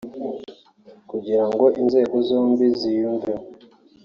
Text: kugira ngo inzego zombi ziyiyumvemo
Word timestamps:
kugira 1.09 1.43
ngo 1.51 1.65
inzego 1.81 2.15
zombi 2.27 2.65
ziyiyumvemo 2.77 3.45